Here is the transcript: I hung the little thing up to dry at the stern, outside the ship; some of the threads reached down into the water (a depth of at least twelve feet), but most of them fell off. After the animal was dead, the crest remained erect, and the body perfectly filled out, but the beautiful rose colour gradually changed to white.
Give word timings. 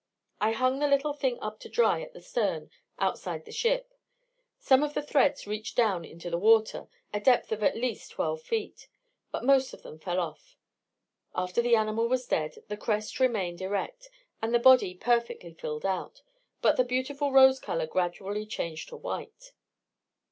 I 0.39 0.53
hung 0.53 0.79
the 0.79 0.87
little 0.87 1.13
thing 1.13 1.39
up 1.41 1.59
to 1.59 1.69
dry 1.69 2.01
at 2.01 2.11
the 2.13 2.23
stern, 2.23 2.71
outside 2.97 3.45
the 3.45 3.51
ship; 3.51 3.93
some 4.57 4.81
of 4.81 4.95
the 4.95 5.03
threads 5.03 5.45
reached 5.45 5.77
down 5.77 6.05
into 6.05 6.31
the 6.31 6.39
water 6.39 6.87
(a 7.13 7.19
depth 7.19 7.51
of 7.51 7.61
at 7.61 7.77
least 7.77 8.09
twelve 8.13 8.41
feet), 8.41 8.87
but 9.31 9.43
most 9.43 9.75
of 9.75 9.83
them 9.83 9.99
fell 9.99 10.19
off. 10.19 10.57
After 11.35 11.61
the 11.61 11.75
animal 11.75 12.07
was 12.07 12.25
dead, 12.25 12.55
the 12.67 12.77
crest 12.77 13.19
remained 13.19 13.61
erect, 13.61 14.09
and 14.41 14.55
the 14.55 14.57
body 14.57 14.95
perfectly 14.95 15.53
filled 15.53 15.85
out, 15.85 16.23
but 16.63 16.77
the 16.77 16.83
beautiful 16.83 17.31
rose 17.31 17.59
colour 17.59 17.85
gradually 17.85 18.47
changed 18.47 18.89
to 18.89 18.95
white. 18.97 19.51